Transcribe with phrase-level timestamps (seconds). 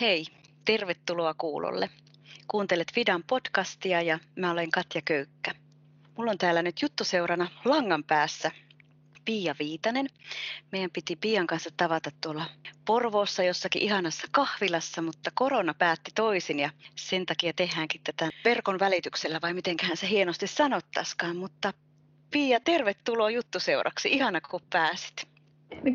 [0.00, 0.24] Hei,
[0.64, 1.90] tervetuloa kuulolle.
[2.48, 5.54] Kuuntelet Fidan podcastia ja mä olen Katja Köykkä.
[6.16, 8.50] Mulla on täällä nyt juttuseurana langan päässä
[9.24, 10.06] Pia Viitanen.
[10.72, 12.44] Meidän piti Pian kanssa tavata tuolla
[12.84, 19.38] Porvoossa jossakin ihanassa kahvilassa, mutta korona päätti toisin ja sen takia tehdäänkin tätä verkon välityksellä
[19.42, 21.36] vai mitenköhän se hienosti sanottaskaan.
[21.36, 21.72] Mutta
[22.30, 24.08] Pia, tervetuloa juttuseuraksi.
[24.12, 25.36] Ihana kun pääsit.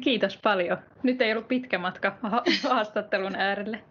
[0.03, 0.77] Kiitos paljon.
[1.03, 2.17] Nyt ei ollut pitkä matka
[2.63, 3.83] haastattelun äärelle.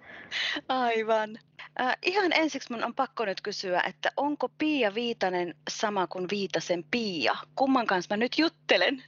[0.68, 1.38] Aivan.
[1.80, 6.84] Äh, ihan ensiksi mun on pakko nyt kysyä, että onko Pia Viitanen sama kuin Viitasen
[6.90, 7.32] Pia?
[7.54, 9.02] Kumman kanssa mä nyt juttelen?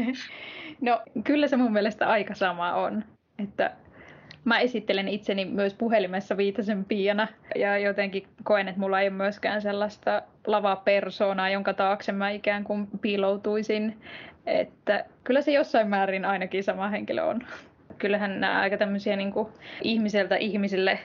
[0.80, 3.04] no kyllä se mun mielestä aika sama on.
[3.38, 3.76] Että
[4.44, 9.62] mä esittelen itseni myös puhelimessa Viitasen Piana ja jotenkin koen, että mulla ei ole myöskään
[9.62, 14.00] sellaista lavapersoonaa, jonka taakse mä ikään kuin piiloutuisin.
[14.46, 17.40] Että kyllä se jossain määrin ainakin sama henkilö on.
[17.98, 19.48] Kyllähän nämä aika tämmöisiä niin kuin
[19.82, 20.98] ihmiseltä ihmisille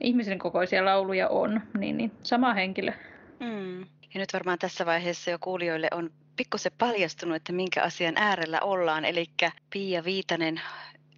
[0.00, 2.92] ihmisen kokoisia lauluja on, niin, niin sama henkilö.
[3.40, 3.80] Mm.
[3.80, 9.04] Ja nyt varmaan tässä vaiheessa jo kuulijoille on pikkusen paljastunut, että minkä asian äärellä ollaan.
[9.04, 9.26] Eli
[9.70, 10.60] Pia Viitanen,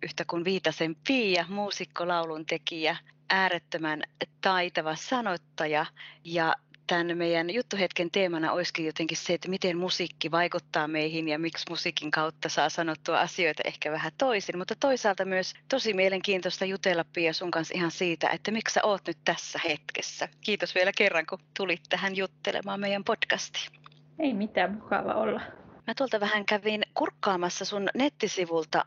[0.02, 2.96] yhtä kuin Viitasen Pia, muusikko, laulun tekijä,
[3.30, 4.02] äärettömän
[4.41, 5.86] taitava sanottaja
[6.24, 6.54] ja
[6.86, 12.10] tämän meidän juttuhetken teemana olisikin jotenkin se, että miten musiikki vaikuttaa meihin ja miksi musiikin
[12.10, 14.58] kautta saa sanottua asioita ehkä vähän toisin.
[14.58, 19.02] Mutta toisaalta myös tosi mielenkiintoista jutella Pia sun kanssa ihan siitä, että miksi sä oot
[19.06, 20.28] nyt tässä hetkessä.
[20.40, 23.72] Kiitos vielä kerran, kun tulit tähän juttelemaan meidän podcastiin.
[24.18, 25.40] Ei mitään, mukava olla.
[25.86, 28.84] Mä tuolta vähän kävin kurkkaamassa sun nettisivulta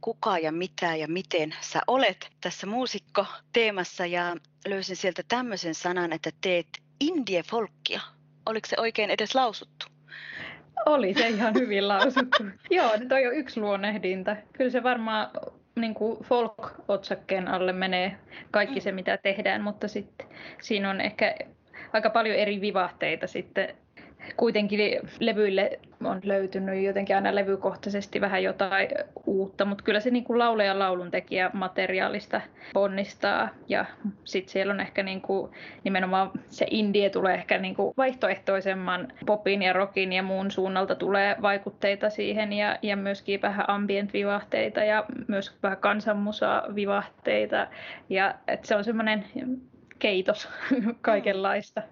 [0.00, 6.30] kuka ja mitä ja miten sä olet tässä muusikko-teemassa ja löysin sieltä tämmöisen sanan, että
[6.40, 6.66] teet
[7.00, 8.00] indie-folkkia.
[8.46, 9.86] Oliko se oikein edes lausuttu?
[10.86, 12.44] Oli se ihan hyvin lausuttu.
[12.70, 14.36] Joo, toi on yksi luonnehdinta.
[14.52, 15.30] Kyllä se varmaan
[15.76, 18.16] niin kuin folk-otsakkeen alle menee
[18.50, 20.26] kaikki se, mitä tehdään, mutta sitten
[20.62, 21.34] siinä on ehkä
[21.92, 23.76] aika paljon eri vivahteita sitten
[24.36, 24.80] kuitenkin
[25.20, 28.88] levyille on löytynyt jotenkin aina levykohtaisesti vähän jotain
[29.26, 32.40] uutta, mutta kyllä se niin kuin laulaja lauluntekijä materiaalista
[32.72, 33.84] ponnistaa ja
[34.24, 35.52] sitten siellä on ehkä niin kuin,
[35.84, 41.36] nimenomaan se indie tulee ehkä niin kuin vaihtoehtoisemman popin ja rockin ja muun suunnalta tulee
[41.42, 47.66] vaikutteita siihen ja, ja myöskin vähän ambient-vivahteita ja myös vähän kansanmusa-vivahteita
[48.08, 49.24] ja että se on semmoinen
[49.98, 50.48] keitos
[51.00, 51.82] kaikenlaista.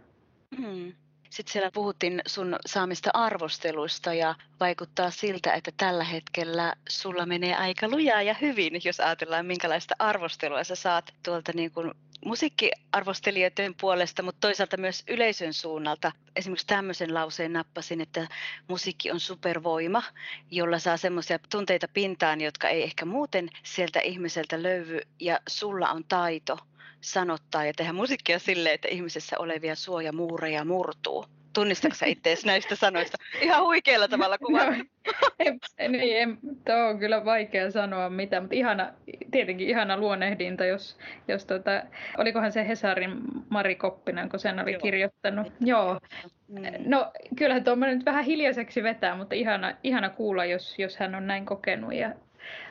[0.59, 0.93] Mm.
[1.37, 7.89] Sitten siellä puhuttiin sun saamista arvosteluista ja vaikuttaa siltä, että tällä hetkellä sulla menee aika
[7.89, 11.95] lujaa ja hyvin, jos ajatellaan minkälaista arvostelua sä saat tuolta niin kuin
[12.25, 16.13] musiikkiarvostelijoiden puolesta, mutta toisaalta myös yleisön suunnalta.
[16.37, 18.29] Esimerkiksi tämmöisen lauseen nappasin, että
[18.69, 20.03] musiikki on supervoima,
[20.51, 26.05] jolla saa semmoisia tunteita pintaan, jotka ei ehkä muuten sieltä ihmiseltä löydy, ja sulla on
[26.05, 26.59] taito–
[27.07, 31.27] sanottaa ja tehdä musiikkia silleen, että ihmisessä olevia suojamuureja murtuu.
[31.55, 33.17] Tunnistatko itseäsi näistä sanoista?
[33.41, 34.71] Ihan huikealla tavalla kuvata.
[34.73, 38.93] no, niin, en, tuo on kyllä vaikea sanoa mitä, mutta ihana,
[39.31, 41.83] tietenkin ihana luonehdinta, jos, jos tota,
[42.19, 43.19] olikohan se Hesarin
[43.49, 44.81] Mari Koppinen, kun sen oli Joo.
[44.81, 45.53] kirjoittanut.
[45.61, 46.01] Joo.
[46.49, 46.63] Mm.
[46.87, 51.27] No kyllähän tuo nyt vähän hiljaiseksi vetää, mutta ihana, ihana kuulla, jos, jos hän on
[51.27, 52.13] näin kokenut ja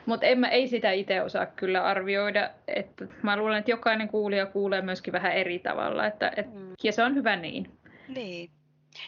[0.06, 2.50] mutta ei sitä itse osaa kyllä arvioida.
[2.68, 6.06] Että mä luulen, että jokainen kuulija kuulee myöskin vähän eri tavalla.
[6.06, 6.72] Että, et, mm.
[6.82, 7.70] Ja se on hyvä niin.
[8.08, 8.50] Niin.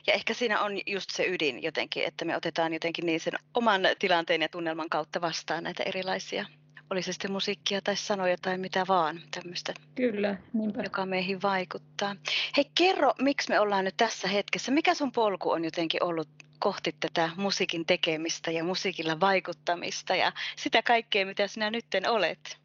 [0.07, 3.83] Ja ehkä siinä on just se ydin jotenkin, että me otetaan jotenkin niin sen oman
[3.99, 6.47] tilanteen ja tunnelman kautta vastaan näitä erilaisia
[6.91, 9.75] oli se sitten musiikkia tai sanoja tai mitä vaan tämmöistä.
[9.95, 10.83] Kyllä, niinpä.
[10.83, 12.17] Joka meihin vaikuttaa.
[12.57, 14.73] Hei kerro, miksi me ollaan nyt tässä hetkessä?
[14.73, 20.83] Mikä sun polku on jotenkin ollut kohti tätä musiikin tekemistä ja musiikilla vaikuttamista ja sitä
[20.83, 22.59] kaikkea, mitä sinä nytten olet?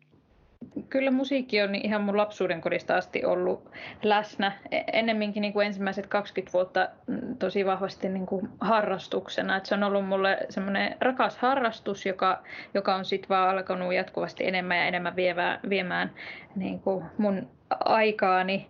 [0.90, 3.70] Kyllä musiikki on ihan mun lapsuuden kodista asti ollut
[4.04, 4.52] läsnä.
[4.72, 9.58] E, ennemminkin niin kuin ensimmäiset 20 vuotta mm, tosi vahvasti niin kuin harrastuksena.
[9.58, 14.48] Et se on ollut mulle semmoinen rakas harrastus, joka, joka on sitten vaan alkanut jatkuvasti
[14.48, 16.12] enemmän ja enemmän viemään, viemään
[16.56, 18.68] niin kuin mun aikaani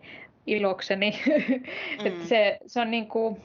[0.47, 1.13] ilokseni.
[2.00, 2.07] Mm.
[2.07, 3.42] Et se, se on niin kuin,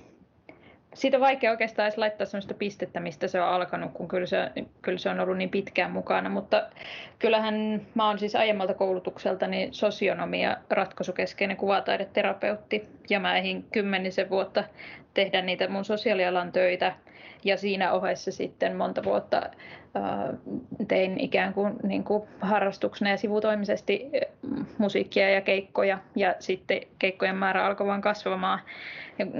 [0.95, 4.51] siitä on vaikea oikeastaan edes laittaa sellaista pistettä, mistä se on alkanut, kun kyllä se,
[4.83, 6.29] kyllä se on ollut niin pitkään mukana.
[6.29, 6.69] Mutta
[7.19, 14.65] kyllähän mä oon siis aiemmalta koulutukselta niin sosionomia ratkaisukeskeinen kuvataideterapeutti ja mä eihin kymmenisen vuotta
[15.15, 16.95] tehdä niitä mun sosiaalialan töitä.
[17.45, 19.51] Ja siinä ohessa sitten monta vuotta
[20.89, 24.11] tein ikään kuin, niin kuin harrastuksena ja sivutoimisesti
[24.79, 25.99] musiikkia ja keikkoja.
[26.17, 28.61] Ja sitten keikkojen määrä alkoi vain kasvamaan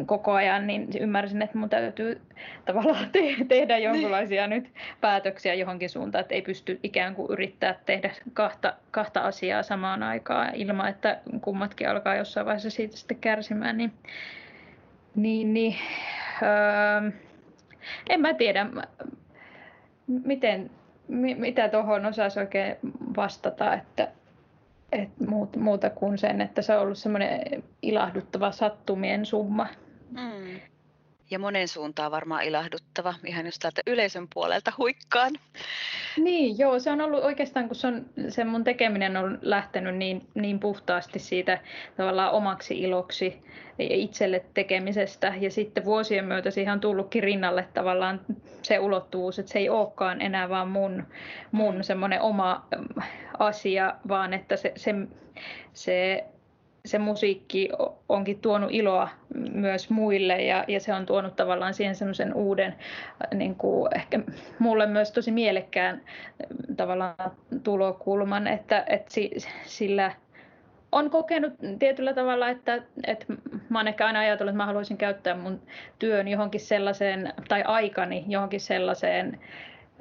[0.07, 2.21] koko ajan, niin ymmärsin, että mun täytyy
[2.65, 4.63] tavallaan te- tehdä jonkinlaisia niin.
[4.63, 10.03] nyt päätöksiä johonkin suuntaan, että ei pysty ikään kuin yrittää tehdä kahta, kahta asiaa samaan
[10.03, 13.77] aikaan ilman, että kummatkin alkaa jossain vaiheessa siitä sitten kärsimään.
[13.77, 13.93] Niin,
[15.15, 15.77] niin, niin
[16.43, 17.11] öö,
[18.09, 18.67] en mä tiedä,
[20.07, 20.71] miten,
[21.39, 22.77] mitä tuohon osaisi oikein
[23.17, 24.09] vastata, että,
[24.93, 25.25] että
[25.57, 29.67] muuta kuin sen, että se on ollut semmoinen ilahduttava sattumien summa.
[30.11, 30.61] Mm.
[31.31, 35.33] Ja monen suuntaan varmaan ilahduttava, ihan just täältä yleisön puolelta huikkaan.
[36.17, 40.29] Niin, joo, se on ollut oikeastaan, kun se, on, se mun tekeminen on lähtenyt niin,
[40.35, 41.59] niin puhtaasti siitä
[41.97, 43.43] tavallaan omaksi iloksi
[43.79, 45.35] itselle tekemisestä.
[45.41, 48.21] Ja sitten vuosien myötä siihen on tullutkin rinnalle tavallaan
[48.63, 51.05] se ulottuvuus, että se ei olekaan enää vaan mun,
[51.53, 52.67] mun semmoinen oma
[53.39, 54.95] asia, vaan että se, se,
[55.73, 56.25] se
[56.85, 57.69] se musiikki
[58.09, 59.09] onkin tuonut iloa
[59.53, 62.75] myös muille ja, ja se on tuonut tavallaan siihen semmoisen uuden,
[63.35, 64.21] niin kuin ehkä
[64.59, 66.03] mulle myös tosi mielekkään
[66.77, 67.31] tavallaan
[67.63, 69.15] tulokulman, että, että
[69.65, 70.13] sillä
[70.93, 73.27] on kokenut tietyllä tavalla, että, että
[73.69, 75.63] mä oon ehkä aina ajatellut, että mä haluaisin käyttää mun
[75.99, 79.41] työn johonkin sellaiseen, tai aikani johonkin sellaiseen,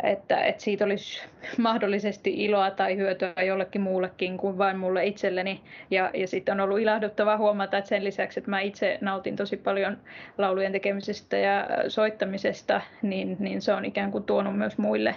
[0.03, 1.21] että, että siitä olisi
[1.57, 5.61] mahdollisesti iloa tai hyötyä jollekin muullekin kuin vain mulle itselleni.
[5.91, 9.57] Ja, ja sitten on ollut ilahduttavaa huomata, että sen lisäksi, että mä itse nautin tosi
[9.57, 9.97] paljon
[10.37, 15.15] laulujen tekemisestä ja soittamisesta, niin, niin se on ikään kuin tuonut myös muille,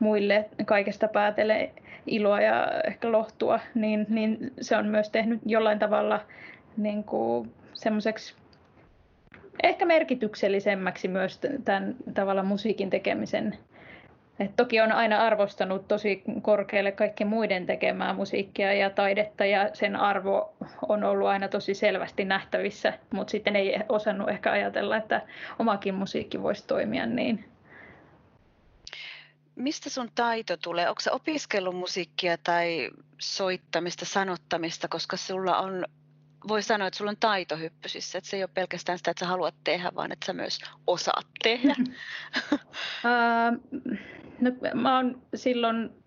[0.00, 1.70] muille kaikesta päätelle
[2.06, 6.20] iloa ja ehkä lohtua, niin, niin se on myös tehnyt jollain tavalla
[6.76, 8.34] niin kuin semmoiseksi
[9.62, 13.58] ehkä merkityksellisemmäksi myös tämän tavalla musiikin tekemisen
[14.42, 19.96] et toki on aina arvostanut tosi korkealle kaikkien muiden tekemää musiikkia ja taidetta ja sen
[19.96, 20.56] arvo
[20.88, 25.22] on ollut aina tosi selvästi nähtävissä, mutta sitten ei osannut ehkä ajatella, että
[25.58, 27.44] omakin musiikki voisi toimia niin.
[29.54, 30.88] Mistä sun taito tulee?
[30.88, 35.84] Onko opiskellut musiikkia tai soittamista, sanottamista, koska sulla on
[36.48, 39.54] voi sanoa, että sulla on taitohyppysissä, että se ei ole pelkästään sitä, että sä haluat
[39.64, 41.74] tehdä, vaan että sä myös osaat tehdä.
[44.40, 46.01] No, mä oon silloin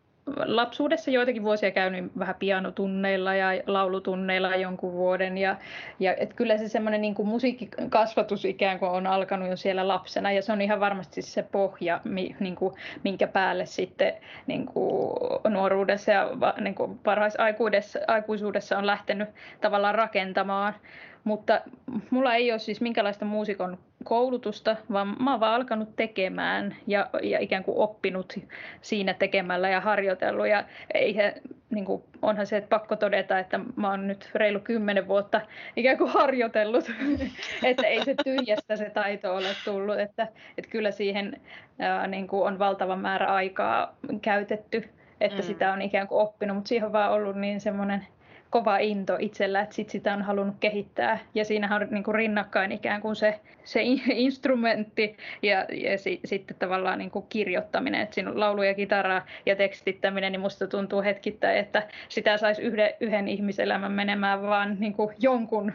[0.45, 5.37] lapsuudessa joitakin vuosia käynyt vähän pianotunneilla ja laulutunneilla jonkun vuoden.
[5.37, 5.55] Ja,
[5.99, 10.31] ja et kyllä se semmoinen niin kuin musiikkikasvatus ikään kuin on alkanut jo siellä lapsena
[10.31, 14.13] ja se on ihan varmasti se pohja, mi, niin kuin, minkä päälle sitten
[14.47, 15.17] niin kuin
[15.49, 16.29] nuoruudessa ja
[16.59, 19.29] niin kuin parhaisaikuisuudessa on lähtenyt
[19.61, 20.75] tavallaan rakentamaan.
[21.23, 21.61] Mutta
[22.09, 27.39] mulla ei ole siis minkälaista muusikon koulutusta, vaan mä oon vaan alkanut tekemään ja, ja
[27.39, 28.33] ikään kuin oppinut
[28.81, 30.47] siinä tekemällä ja harjoitellut.
[30.47, 30.63] Ja
[30.93, 31.33] eihän,
[31.69, 35.41] niin kuin, onhan se että pakko todeta, että mä oon nyt reilu kymmenen vuotta
[35.75, 36.91] ikään kuin harjoitellut,
[37.63, 41.41] että ei se tyhjästä se taito ole tullut, että, että kyllä siihen
[41.79, 44.89] ää, niin kuin on valtava määrä aikaa käytetty,
[45.21, 45.47] että mm.
[45.47, 48.07] sitä on ikään kuin oppinut, mutta siihen on vaan ollut niin semmoinen
[48.49, 51.19] kova into itsellä, että sit sitä on halunnut kehittää.
[51.35, 53.81] Ja siinähän on niin kuin rinnakkain ikään kuin se, se
[54.13, 58.01] instrumentti ja, ja si, sitten tavallaan niin kuin kirjoittaminen.
[58.01, 62.61] Että siinä on laulu ja kitara ja tekstittäminen, niin musta tuntuu hetkittäin, että sitä saisi
[62.61, 65.73] yhden, yhden ihmiselämän menemään vaan niin kuin jonkun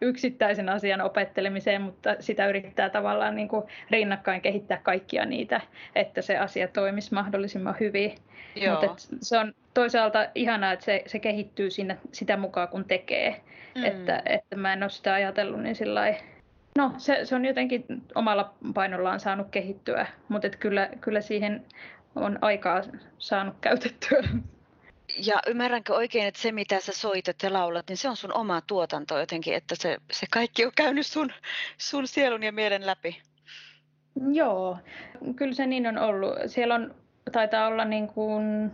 [0.00, 5.60] yksittäisen asian opettelemiseen, mutta sitä yrittää tavallaan niin kuin rinnakkain kehittää kaikkia niitä,
[5.94, 8.14] että se asia toimisi mahdollisimman hyvin.
[8.70, 13.40] Mutta se on toisaalta ihanaa, että se, se kehittyy siinä, sitä mukaan, kun tekee.
[13.74, 13.84] Mm.
[13.84, 16.14] Että, että mä en ole sitä ajatellut niin sillä
[16.76, 21.64] No, se, se on jotenkin omalla painollaan saanut kehittyä, mutta kyllä, kyllä siihen
[22.16, 22.82] on aikaa
[23.18, 24.22] saanut käytettyä.
[25.26, 28.60] Ja ymmärränkö oikein, että se mitä sä soitat ja laulat, niin se on sun oma
[28.60, 31.32] tuotanto jotenkin, että se, se kaikki on käynyt sun,
[31.78, 33.22] sun sielun ja mielen läpi?
[34.32, 34.78] Joo,
[35.36, 36.32] kyllä se niin on ollut.
[36.46, 36.94] Siellä on,
[37.32, 38.72] taitaa olla niin kuin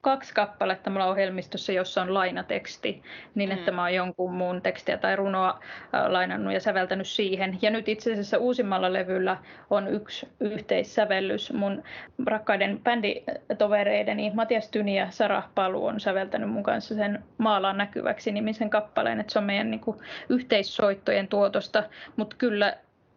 [0.00, 3.02] kaksi kappaletta mulla ohjelmistossa, jossa on lainateksti,
[3.34, 3.74] niin että mm.
[3.74, 5.60] mä oon jonkun muun tekstiä tai runoa
[6.08, 7.58] lainannut ja säveltänyt siihen.
[7.62, 9.36] Ja nyt itse asiassa uusimmalla levyllä
[9.70, 11.52] on yksi yhteissävellys.
[11.52, 11.82] Mun
[12.26, 18.70] rakkaiden bänditovereideni Matias Tyni ja Sara Palu on säveltänyt mun kanssa sen Maalaan näkyväksi nimisen
[18.70, 21.84] kappaleen, että se on meidän niin kuin, yhteissoittojen tuotosta,
[22.16, 22.76] mutta kyllä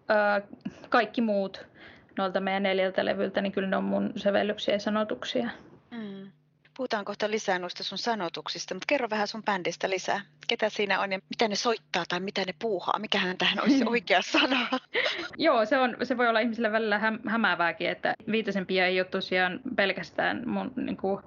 [0.09, 0.41] ää,
[0.89, 1.71] kaikki muut
[2.18, 5.50] noilta meidän neljältä levyltä, niin kyllä ne on mun sävellyksiä ja sanotuksia.
[5.91, 6.32] Mm.
[6.81, 10.21] Puhutaan kohta lisää noista sun sanotuksista, mutta kerro vähän sun bändistä lisää.
[10.47, 13.00] Ketä siinä on ja mitä ne soittaa tai mitä ne puuhaa?
[13.00, 14.67] Mikähän tähän olisi oikea sana?
[15.38, 19.59] Joo, se, on, se voi olla ihmisille välillä häm, hämäävääkin, että Viitesempia ei ole tosiaan
[19.75, 21.23] pelkästään mun niin kuin,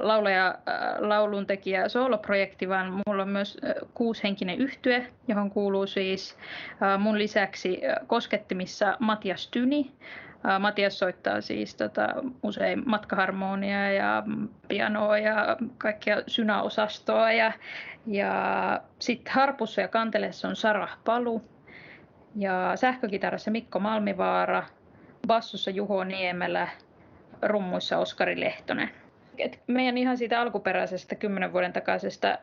[0.00, 0.58] laulaja,
[0.98, 3.58] lauluntekijä sooloprojekti, vaan mulla on myös
[3.94, 6.36] kuushenkinen yhtye, johon kuuluu siis
[6.98, 9.92] mun lisäksi koskettimissa Matias Tyni,
[10.58, 12.08] Matias soittaa siis tota,
[12.42, 14.22] usein matkaharmonia ja
[14.68, 17.32] pianoa ja kaikkia synäosastoa.
[17.32, 17.52] Ja,
[18.06, 21.42] ja sitten harpussa ja kantelessa on Sarah Palu
[22.36, 24.62] ja sähkökitarassa Mikko Malmivaara,
[25.26, 26.68] bassossa Juho Niemelä,
[27.42, 28.99] rummuissa Oskari Lehtonen.
[29.42, 32.38] Et meidän ihan siitä alkuperäisestä kymmenen vuoden takaisesta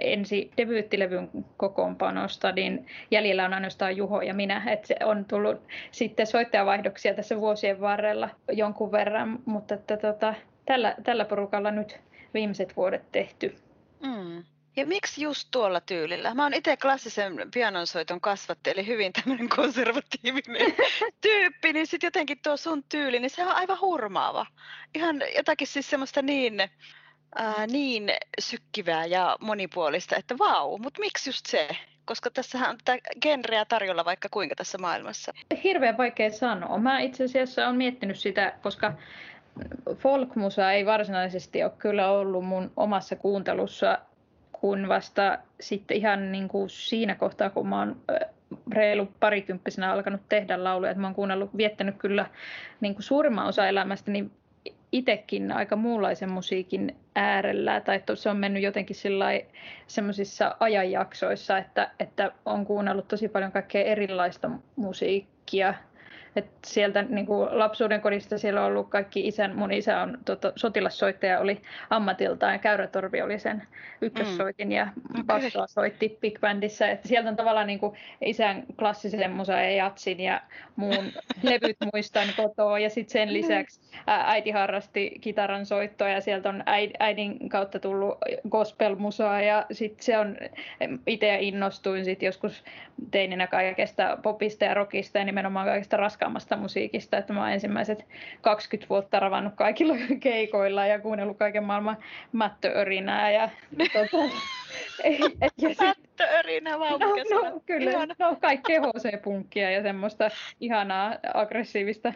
[0.00, 4.62] ensi debyyttilevyn kokoonpanosta, niin jäljellä on ainoastaan Juho ja minä.
[4.72, 10.34] Et se on tullut sitten soittajavaihdoksia tässä vuosien varrella jonkun verran, mutta että tota,
[10.66, 12.00] tällä, tällä porukalla nyt
[12.34, 13.54] viimeiset vuodet tehty.
[14.02, 14.44] Mm.
[14.78, 16.34] Ja miksi just tuolla tyylillä?
[16.34, 20.74] Mä oon itse klassisen pianonsoiton kasvatti, eli hyvin tämmöinen konservatiivinen
[21.20, 24.46] tyyppi, niin sitten jotenkin tuo sun tyyli, niin se on aivan hurmaava.
[24.94, 26.60] Ihan jotakin siis semmoista niin,
[27.34, 31.68] ää, niin sykkivää ja monipuolista, että vau, mutta miksi just se?
[32.04, 35.32] Koska tässä on tätä genreä tarjolla vaikka kuinka tässä maailmassa.
[35.64, 36.78] Hirveän vaikea sanoa.
[36.78, 38.92] Mä itse asiassa olen miettinyt sitä, koska
[39.96, 43.98] folkmusa ei varsinaisesti ole kyllä ollut mun omassa kuuntelussa
[44.60, 47.96] kun vasta sitten ihan niin kuin siinä kohtaa, kun mä oon
[48.72, 52.26] reilu parikymppisenä alkanut tehdä lauluja, että mä oon kuunnellut, viettänyt kyllä
[52.80, 54.30] niin kuin suurimman osa elämästäni
[54.92, 58.96] itsekin aika muunlaisen musiikin äärellä, tai että se on mennyt jotenkin
[59.86, 65.74] semmoisissa ajanjaksoissa, että, että on kuunnellut tosi paljon kaikkea erilaista musiikkia,
[66.38, 70.52] et sieltä niin kuin lapsuuden kodista siellä on ollut kaikki isän, mun isä on tota,
[70.56, 73.62] sotilassoittaja oli ammatiltaan ja Käyrätorvi oli sen
[74.00, 74.72] ykkössoitin mm.
[74.72, 74.88] ja
[75.26, 76.88] bassoa soitti Big Bandissa.
[76.88, 80.40] Et sieltä on tavallaan niin kuin isän klassisen musa ja jatsin ja
[80.76, 86.62] muun levyt muistan kotoa ja sitten sen lisäksi äiti harrasti kitaran soittoa ja sieltä on
[86.98, 88.18] äidin kautta tullut
[88.48, 90.36] gospel-musaa ja sitten se on,
[91.06, 92.64] itse innostuin sitten joskus
[93.10, 95.96] teininä kaikesta popista ja rockista ja nimenomaan kaikesta
[96.28, 98.04] raskaammasta musiikista, että mä oon ensimmäiset
[98.40, 101.96] 20 vuotta ravannut kaikilla keikoilla ja kuunnellut kaiken maailman
[102.32, 103.48] mättöörinää ja
[103.92, 104.16] tota,
[105.62, 108.14] ja sit, Mättöörinää, vau, no, no, kyllä, Ihana.
[108.18, 110.30] no kaikkea HC-punkkia ja semmoista
[110.60, 112.12] ihanaa aggressiivista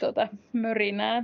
[0.00, 1.22] tota, mörinää.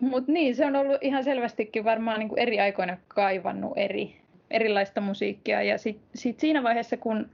[0.00, 4.16] Mutta niin, se on ollut ihan selvästikin varmaan niin kuin eri aikoina kaivannut eri,
[4.50, 5.62] erilaista musiikkia.
[5.62, 7.30] Ja sitten sit siinä vaiheessa, kun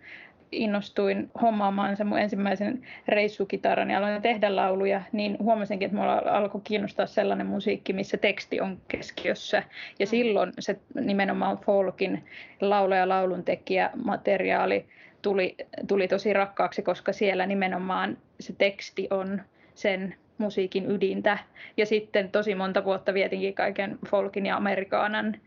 [0.53, 6.61] innostuin hommaamaan sen mun ensimmäisen reissukitaran ja aloin tehdä lauluja, niin huomasinkin, että mulla alkoi
[6.65, 9.63] kiinnostaa sellainen musiikki, missä teksti on keskiössä.
[9.99, 10.11] Ja mm.
[10.11, 12.25] silloin se nimenomaan folkin
[12.61, 14.87] laulaja laulun tekijä materiaali
[15.23, 15.57] tuli,
[15.89, 19.43] tuli tosi rakkaaksi, koska siellä nimenomaan se teksti on
[19.75, 21.39] sen musiikin ydintä.
[21.77, 25.41] Ja sitten tosi monta vuotta vietinkin kaiken folkin ja amerikaanan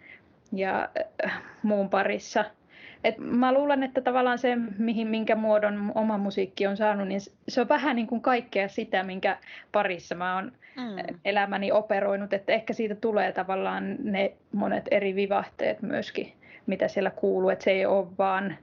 [0.51, 0.89] ja
[1.25, 2.46] äh, muun parissa–
[3.03, 7.62] et mä luulen, että tavallaan se, mihin, minkä muodon oma musiikki on saanut, niin se
[7.62, 9.38] on vähän niin kuin kaikkea sitä, minkä
[9.72, 11.20] parissa mä oon mm.
[11.25, 12.34] elämäni operoinut.
[12.34, 16.34] Että ehkä siitä tulee tavallaan ne monet eri vivahteet myöskin,
[16.65, 17.50] mitä siellä kuuluu.
[17.50, 18.58] Että se ei ole vaan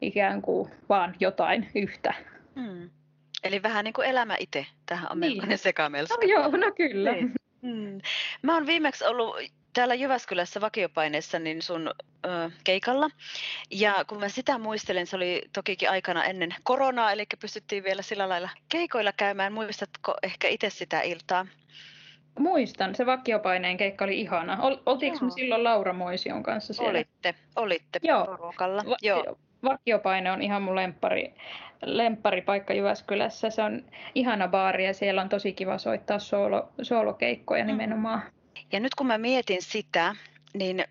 [0.00, 2.14] ikään kuin vaan jotain yhtä.
[2.54, 2.90] Mm.
[3.44, 4.66] Eli vähän niin kuin elämä itse.
[4.86, 5.32] Tähän on niin.
[5.32, 6.16] melkoinen sekamelska.
[6.16, 7.12] No joo, no kyllä.
[7.12, 7.32] Niin.
[7.62, 8.00] Mm.
[8.42, 9.36] Mä oon viimeksi ollut
[9.72, 11.90] täällä Jyväskylässä vakiopaineessa niin sun
[12.26, 13.10] ö, keikalla.
[13.70, 18.28] Ja kun mä sitä muistelen, se oli tokikin aikana ennen koronaa, eli pystyttiin vielä sillä
[18.28, 19.52] lailla keikoilla käymään.
[19.52, 21.46] Muistatko ehkä itse sitä iltaa?
[22.38, 24.58] Muistan, se vakiopaineen keikka oli ihana.
[24.86, 26.90] Oltiinko me silloin Laura Moision kanssa siellä?
[26.90, 28.26] Olitte, olitte Joo.
[28.26, 28.82] porukalla.
[28.86, 29.38] Va- Joo.
[29.64, 31.34] Vakiopaine on ihan mun lemppari,
[31.84, 33.50] lempparipaikka Jyväskylässä.
[33.50, 37.66] Se on ihana baari ja siellä on tosi kiva soittaa soolo, soolokeikkoja mm.
[37.66, 38.22] nimenomaan.
[38.72, 40.16] Ja nyt kun mä mietin sitä,
[40.54, 40.84] niin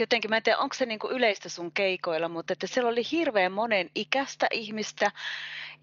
[0.00, 3.02] jotenkin, mä en tiedä onko se niin kuin yleistä sun keikoilla, mutta että siellä oli
[3.12, 5.10] hirveän monen ikäistä ihmistä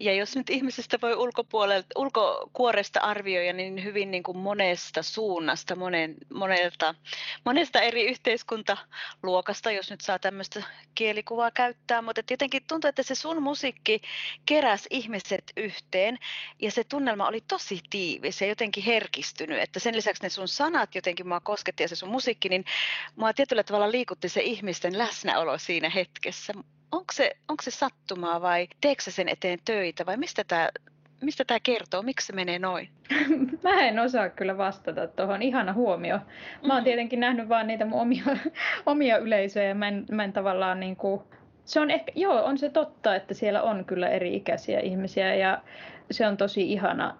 [0.00, 6.14] ja jos nyt ihmisestä voi ulkopuolelta, ulkokuoresta arvioida, niin hyvin niin kuin monesta suunnasta, monen,
[6.34, 6.94] monelta,
[7.44, 10.62] monesta eri yhteiskuntaluokasta, jos nyt saa tämmöistä
[10.94, 12.02] kielikuvaa käyttää.
[12.02, 14.00] Mutta jotenkin tuntuu, että se sun musiikki
[14.46, 16.18] keräs ihmiset yhteen
[16.62, 19.62] ja se tunnelma oli tosi tiivis ja jotenkin herkistynyt.
[19.62, 22.64] Että sen lisäksi ne sun sanat jotenkin mua kosketti ja se sun musiikki, niin
[23.16, 26.52] mua tietyllä tavalla liikutti se ihmisten läsnäolo siinä hetkessä
[26.92, 30.68] onko se, onko se sattumaa vai teekö sen eteen töitä vai mistä tämä
[31.20, 32.02] mistä tämä kertoo?
[32.02, 32.88] Miksi se menee noin?
[33.64, 35.42] Mä en osaa kyllä vastata tuohon.
[35.42, 36.18] Ihana huomio.
[36.66, 36.84] Mä oon mm.
[36.84, 38.24] tietenkin nähnyt vaan niitä mun omia,
[38.86, 39.74] omia yleisöjä.
[39.74, 41.22] Mä en, mä en tavallaan niin kuin
[41.64, 45.62] Se on ehkä, joo, on se totta, että siellä on kyllä eri-ikäisiä ihmisiä ja
[46.10, 47.16] se on tosi ihana,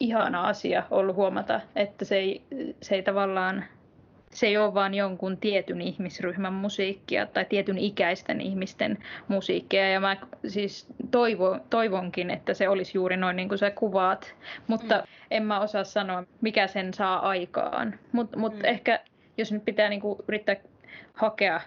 [0.00, 2.42] ihana asia ollut huomata, että se ei,
[2.82, 3.64] se ei tavallaan
[4.36, 9.90] se ei ole vain jonkun tietyn ihmisryhmän musiikkia tai tietyn ikäisten ihmisten musiikkia.
[9.90, 10.16] Ja mä
[10.46, 14.34] siis toivo, toivonkin, että se olisi juuri noin niin kuin sä kuvaat,
[14.66, 15.02] mutta mm.
[15.30, 17.98] en mä osaa sanoa, mikä sen saa aikaan.
[18.12, 18.64] Mutta mut mm.
[18.64, 19.00] ehkä
[19.38, 20.56] jos nyt pitää niin kuin yrittää
[21.14, 21.60] hakea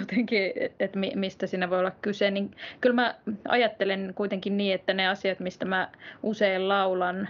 [0.00, 2.50] jotenkin, että mistä siinä voi olla kyse, niin
[2.80, 3.14] kyllä mä
[3.48, 5.88] ajattelen kuitenkin niin, että ne asiat, mistä mä
[6.22, 7.28] usein laulan,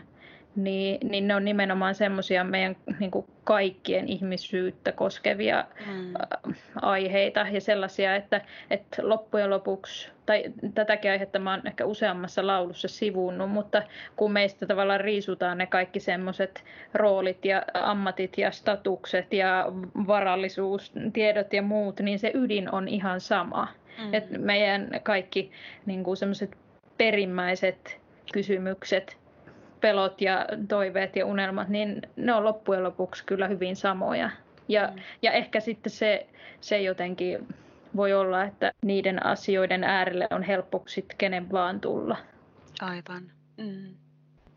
[0.56, 6.14] niin, niin ne on nimenomaan semmoisia meidän niin kuin kaikkien ihmisyyttä koskevia mm.
[6.82, 8.40] aiheita ja sellaisia, että,
[8.70, 13.82] että loppujen lopuksi, tai tätäkin aihetta mä oon ehkä useammassa laulussa sivunnut, mutta
[14.16, 16.64] kun meistä tavallaan riisutaan ne kaikki semmoiset
[16.94, 19.66] roolit ja ammatit ja statukset ja
[20.06, 23.68] varallisuustiedot ja muut, niin se ydin on ihan sama.
[24.04, 24.14] Mm.
[24.14, 25.50] Et meidän kaikki
[25.86, 26.56] niin semmoiset
[26.98, 28.00] perimmäiset
[28.32, 29.16] kysymykset
[29.80, 34.30] pelot ja toiveet ja unelmat, niin ne on loppujen lopuksi kyllä hyvin samoja.
[34.68, 35.02] Ja, mm.
[35.22, 36.26] ja ehkä sitten se,
[36.60, 37.48] se jotenkin
[37.96, 42.16] voi olla, että niiden asioiden äärelle on helppo sitten kenen vaan tulla.
[42.80, 43.30] Aivan.
[43.56, 43.94] Mm.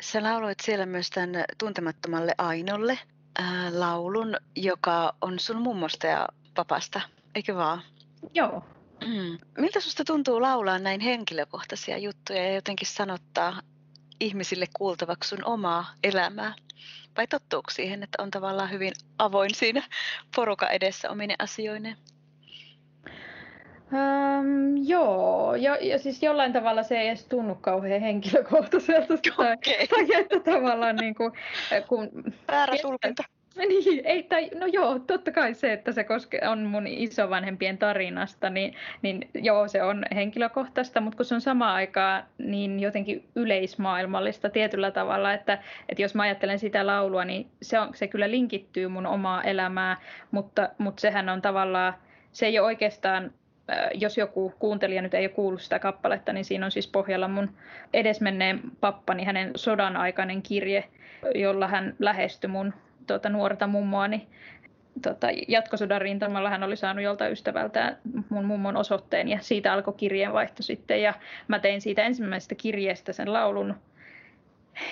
[0.02, 3.00] Sä lauloit siellä myös tämän tuntemattomalle Ainolle
[3.40, 7.02] ää, laulun, joka on sun mummosta ja papasta,
[7.36, 7.82] eikö vaan?
[8.34, 8.64] Joo.
[9.06, 9.38] Mm.
[9.58, 13.60] Miltä susta tuntuu laulaa näin henkilökohtaisia juttuja ja jotenkin sanottaa
[14.22, 16.54] ihmisille kuultavaksi sun omaa elämää?
[17.18, 19.84] Vai tottuuko siihen, että on tavallaan hyvin avoin siinä
[20.36, 21.98] poruka edessä omine asioineen?
[23.94, 29.14] Um, joo, ja, ja siis jollain tavalla se ei edes tunnu kauhean henkilökohtaiselta.
[29.14, 29.58] Okay.
[29.64, 31.32] Tai, tai että tavallaan niin kuin,
[31.88, 32.10] kun...
[32.48, 33.24] Väärä tulkinta.
[33.70, 38.50] Niin, ei, tai, no joo, totta kai se, että se koske, on mun isovanhempien tarinasta,
[38.50, 44.50] niin, niin joo, se on henkilökohtaista, mutta kun se on samaan aikaan niin jotenkin yleismaailmallista
[44.50, 45.54] tietyllä tavalla, että,
[45.90, 49.98] että jos mä ajattelen sitä laulua, niin se, on, se kyllä linkittyy mun omaa elämää,
[50.32, 51.94] mutta, mutta sehän on tavallaan,
[52.32, 53.32] se ei ole oikeastaan
[53.94, 57.50] jos joku kuuntelija nyt ei ole kuullut sitä kappaletta, niin siinä on siis pohjalla mun
[57.94, 60.84] edesmenneen pappani, hänen sodan aikainen kirje,
[61.36, 62.74] jolla hän lähestyi mun
[63.12, 64.28] tuota, nuorta mummoani
[65.02, 67.98] tota, jatkosodan rintamalla hän oli saanut jolta ystävältään
[68.30, 71.14] mun mummon osoitteen ja siitä alkoi kirjeenvaihto sitten ja
[71.48, 73.76] mä tein siitä ensimmäisestä kirjeestä sen laulun.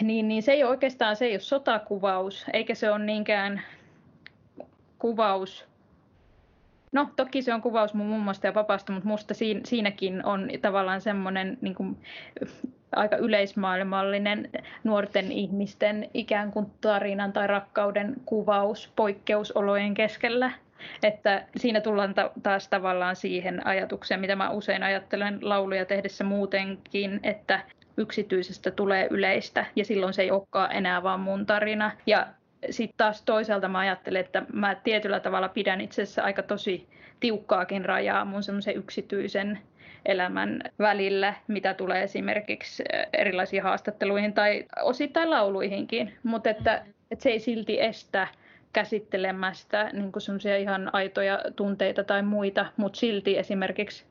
[0.02, 3.62] Niin, niin se ei ole oikeastaan se ei ole sotakuvaus, eikä se ole niinkään
[5.00, 5.70] kuvaus.
[6.92, 11.58] No toki se on kuvaus mun mummosta ja papasta, mutta musta siinäkin on tavallaan semmoinen
[11.62, 11.76] niin
[12.96, 14.50] aika yleismaailmallinen
[14.84, 20.52] nuorten ihmisten ikään kuin tarinan tai rakkauden kuvaus poikkeusolojen keskellä.
[21.04, 27.20] Että siinä tullaan ta- taas tavallaan siihen ajatukseen, mitä mä usein ajattelen lauluja tehdessä muutenkin,
[27.24, 27.64] että
[27.98, 31.92] yksityisestä tulee yleistä ja silloin se ei olekaan enää vaan mun tarina.
[32.06, 32.28] Ja
[32.70, 36.88] sitten taas toisaalta mä ajattelen, että mä tietyllä tavalla pidän itse asiassa aika tosi
[37.20, 39.60] tiukkaakin rajaa mun semmoisen yksityisen
[40.06, 42.84] elämän välillä, mitä tulee esimerkiksi
[43.14, 48.28] erilaisiin haastatteluihin tai osittain lauluihinkin, mutta että, että se ei silti estä
[48.74, 54.06] käsittelemästä niin semmoisia ihan aitoja tunteita tai muita, mutta silti esimerkiksi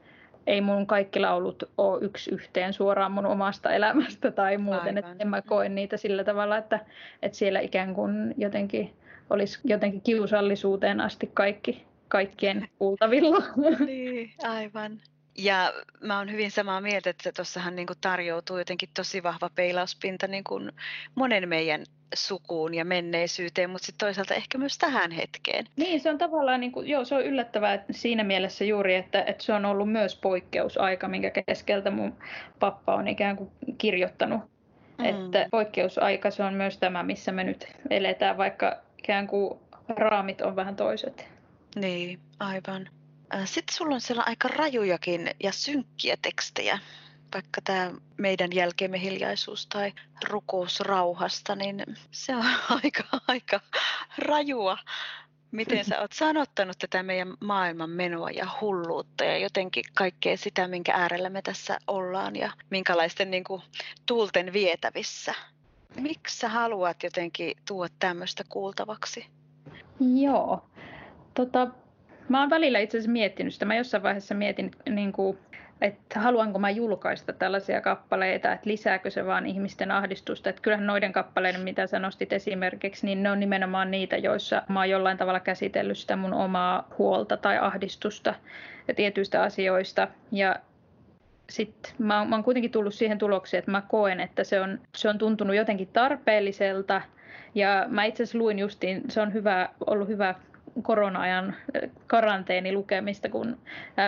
[0.47, 5.29] ei mun kaikki laulut ole yksi yhteen suoraan mun omasta elämästä tai muuten, että en
[5.29, 6.81] mä koe niitä sillä tavalla, että,
[7.23, 8.93] että siellä ikään kuin jotenkin
[9.31, 13.43] olisi jotenkin kiusallisuuteen asti kaikki kaikkien kuultavilla.
[13.87, 15.01] Niin, aivan.
[15.39, 20.45] Ja mä oon hyvin samaa mieltä, että tuossahan niin tarjoutuu jotenkin tosi vahva peilauspinta niin
[20.45, 20.73] kuin
[21.15, 25.65] monen meidän sukuun ja menneisyyteen, mutta sitten toisaalta ehkä myös tähän hetkeen.
[25.77, 29.45] Niin, se on tavallaan, niin kuin, joo, se on yllättävää siinä mielessä juuri, että, että
[29.45, 32.15] se on ollut myös poikkeusaika, minkä keskeltä mun
[32.59, 34.41] pappa on ikään kuin kirjoittanut.
[34.99, 35.05] Mm.
[35.05, 40.57] Että poikkeusaika se on myös tämä, missä me nyt eletään, vaikka ikään kuin raamit on
[40.57, 41.29] vähän toiset.
[41.77, 42.89] Niin, aivan.
[43.45, 46.79] Sitten sulla on siellä aika rajujakin ja synkkiä tekstejä,
[47.35, 49.93] vaikka tämä meidän jälkeemme hiljaisuus tai
[50.29, 52.45] rukous rauhasta, niin se on
[52.83, 53.61] aika, aika
[54.19, 54.79] rajua.
[55.51, 60.93] Miten sä oot sanottanut tätä meidän maailman menoa ja hulluutta ja jotenkin kaikkea sitä, minkä
[60.95, 63.63] äärellä me tässä ollaan ja minkälaisten niin kuin,
[64.07, 65.35] tuulten vietävissä.
[66.01, 69.27] Miksi sä haluat jotenkin tuoda tämmöistä kuultavaksi?
[70.01, 70.71] Joo.
[71.35, 71.69] Tota,
[72.29, 73.65] Mä oon välillä itse asiassa miettinyt sitä.
[73.65, 75.39] Mä jossain vaiheessa mietin niin kuin,
[75.81, 80.51] että haluanko mä julkaista tällaisia kappaleita, että lisääkö se vaan ihmisten ahdistusta.
[80.51, 84.81] Että kyllähän noiden kappaleiden, mitä sä nostit esimerkiksi, niin ne on nimenomaan niitä, joissa mä
[84.81, 88.35] oon jollain tavalla käsitellyt sitä mun omaa huolta tai ahdistusta
[88.89, 90.09] ja tietyistä asioista.
[90.33, 90.57] Ja
[91.51, 95.09] sitten mä, mä oon kuitenkin tullut siihen tulokseen, että mä koen, että se on, se
[95.09, 97.03] on tuntunut jotenkin tarpeelliselta.
[97.55, 100.35] Ja mä itse asiassa luin justiin, se on hyvä, ollut hyvä
[100.83, 101.55] korona-ajan
[102.07, 103.59] karanteenilukemista, kun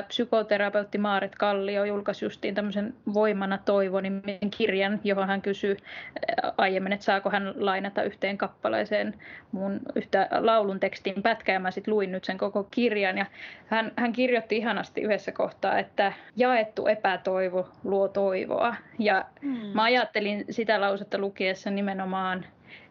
[0.08, 5.76] psykoterapeutti Maaret Kallio julkaisi justiin tämmöisen Voimana toivo-nimisen kirjan, johon hän kysyi
[6.58, 9.14] aiemmin, että saako hän lainata yhteen kappaleeseen
[9.52, 13.26] mun yhtä laulun tekstin pätkää, ja mä sitten luin nyt sen koko kirjan, ja
[13.66, 19.70] hän, hän kirjoitti ihanasti yhdessä kohtaa, että jaettu epätoivo luo toivoa, ja hmm.
[19.74, 22.44] mä ajattelin sitä lausetta lukiessa nimenomaan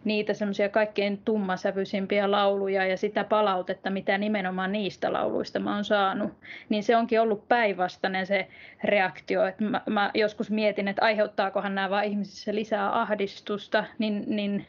[0.03, 6.33] niitä semmoisia kaikkein tummasävyisimpiä lauluja ja sitä palautetta, mitä nimenomaan niistä lauluista mä oon saanut,
[6.69, 8.47] niin se onkin ollut päinvastainen se
[8.83, 9.45] reaktio.
[9.45, 14.67] Että mä, mä joskus mietin, että aiheuttaakohan nämä vain ihmisissä lisää ahdistusta, niin, niin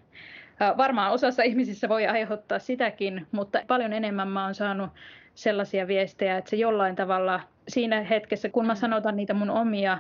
[0.76, 4.90] varmaan osassa ihmisissä voi aiheuttaa sitäkin, mutta paljon enemmän mä oon saanut
[5.34, 9.98] sellaisia viestejä, että se jollain tavalla siinä hetkessä, kun mä sanotan niitä mun omia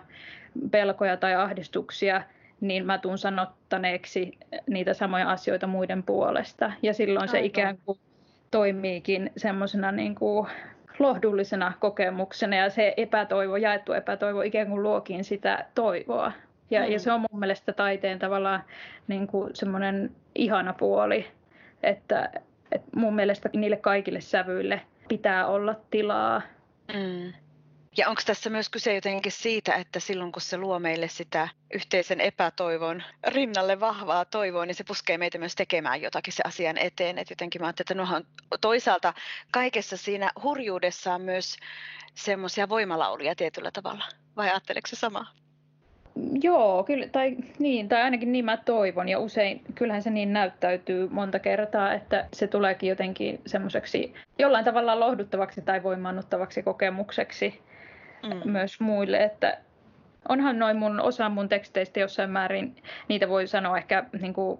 [0.70, 2.22] pelkoja tai ahdistuksia,
[2.60, 6.72] niin mä tuun sanottaneeksi niitä samoja asioita muiden puolesta.
[6.82, 7.46] Ja silloin se Aivan.
[7.46, 7.98] ikään kuin
[8.50, 10.48] toimiikin semmoisena niin kuin
[10.98, 16.32] lohdullisena kokemuksena ja se epätoivo, jaettu epätoivo ikään kuin luokin sitä toivoa.
[16.70, 16.92] Ja, mm.
[16.92, 18.62] ja se on mun mielestä taiteen tavallaan
[19.08, 21.26] niin kuin semmoinen ihana puoli,
[21.82, 22.30] että,
[22.72, 26.42] että mun mielestä niille kaikille sävyille pitää olla tilaa.
[26.94, 27.32] Mm.
[28.00, 32.20] Ja onko tässä myös kyse jotenkin siitä, että silloin kun se luo meille sitä yhteisen
[32.20, 37.18] epätoivon rinnalle vahvaa toivoa, niin se puskee meitä myös tekemään jotakin se asian eteen.
[37.18, 38.24] Että jotenkin mä ajattelin, että on
[38.60, 39.14] toisaalta
[39.50, 41.56] kaikessa siinä hurjuudessaan myös
[42.14, 44.04] semmoisia voimalauluja tietyllä tavalla.
[44.36, 45.26] Vai ajatteleeko se samaa?
[46.42, 51.08] Joo, kyllä, tai, niin, tai ainakin niin mä toivon, ja usein kyllähän se niin näyttäytyy
[51.08, 57.60] monta kertaa, että se tuleekin jotenkin semmoiseksi jollain tavalla lohduttavaksi tai voimaannuttavaksi kokemukseksi
[58.22, 58.50] mm.
[58.50, 59.58] myös muille, että
[60.28, 62.76] onhan noin mun osa mun teksteistä jossain määrin,
[63.08, 64.58] niitä voi sanoa ehkä niin kuin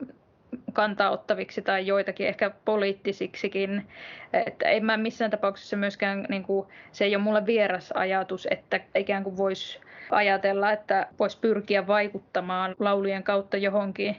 [0.72, 3.86] kantaottaviksi tai joitakin ehkä poliittisiksikin.
[4.32, 8.80] Että en mä missään tapauksessa myöskään, niin kuin, se ei ole mulle vieras ajatus, että
[8.94, 9.80] ikään kuin voisi
[10.12, 14.16] ajatella, että voisi pyrkiä vaikuttamaan laulujen kautta johonkin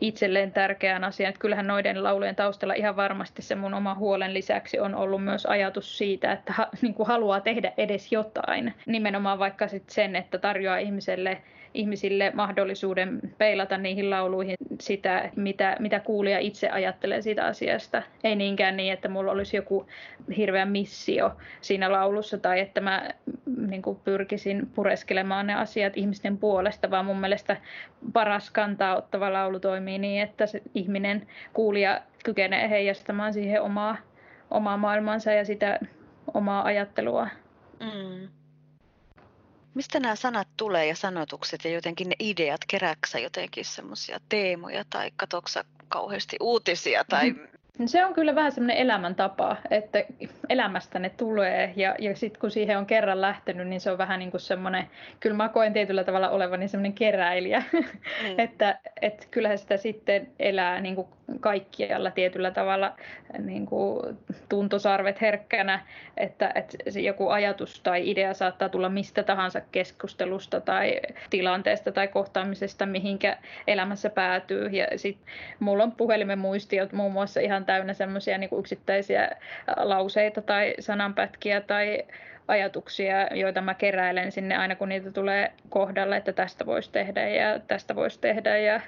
[0.00, 1.28] itselleen tärkeään asiaan.
[1.28, 5.46] Että kyllähän noiden laulujen taustalla ihan varmasti se mun oma huolen lisäksi on ollut myös
[5.46, 8.74] ajatus siitä, että ha, niin kuin haluaa tehdä edes jotain.
[8.86, 11.42] Nimenomaan vaikka sit sen, että tarjoaa ihmiselle
[11.76, 18.02] ihmisille mahdollisuuden peilata niihin lauluihin sitä, mitä, mitä kuulija itse ajattelee siitä asiasta.
[18.24, 19.86] Ei niinkään niin, että mulla olisi joku
[20.36, 23.10] hirveä missio siinä laulussa tai että mä
[23.68, 27.56] niin kuin pyrkisin pureskelemaan ne asiat ihmisten puolesta, vaan mun mielestä
[28.12, 33.96] paras kantaa ottava laulu toimii niin, että se ihminen, kuulija kykenee heijastamaan siihen omaa,
[34.50, 35.80] omaa maailmansa ja sitä
[36.34, 37.28] omaa ajattelua.
[37.80, 38.28] Mm.
[39.76, 45.10] Mistä nämä sanat tulee ja sanotukset ja jotenkin ne ideat, kerääksä jotenkin semmoisia teemoja tai
[45.16, 47.34] katoksa kauheasti uutisia tai.
[47.84, 50.04] Se on kyllä vähän semmoinen elämäntapa, että
[50.48, 54.18] elämästä ne tulee ja, ja sitten kun siihen on kerran lähtenyt, niin se on vähän
[54.18, 54.86] niin kuin semmoinen,
[55.20, 57.84] kyllä mä koen tietyllä tavalla olevani semmoinen keräilijä, mm.
[58.44, 61.08] että et kyllähän sitä sitten elää niin kuin
[61.40, 62.96] kaikkialla tietyllä tavalla
[63.38, 64.16] niin kuin
[64.48, 65.80] tuntosarvet herkkänä,
[66.16, 72.08] että, että se joku ajatus tai idea saattaa tulla mistä tahansa keskustelusta tai tilanteesta tai
[72.08, 73.36] kohtaamisesta, mihinkä
[73.66, 74.66] elämässä päätyy.
[74.66, 75.26] Ja sitten
[75.60, 79.30] mulla on puhelimen muistiot muun muassa ihan täynnä semmoisia niin yksittäisiä
[79.76, 82.02] lauseita tai sananpätkiä tai
[82.48, 87.58] ajatuksia, joita mä keräilen sinne aina kun niitä tulee kohdalle, että tästä voisi tehdä ja
[87.58, 88.80] tästä voisi tehdä ja